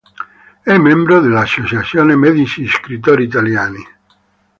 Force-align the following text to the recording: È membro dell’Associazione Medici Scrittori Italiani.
È 0.63 0.75
membro 0.77 1.19
dell’Associazione 1.19 2.15
Medici 2.15 2.65
Scrittori 2.67 3.25
Italiani. 3.25 3.85